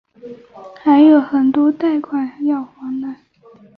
[0.79, 3.17] 还有很多贷款要还哪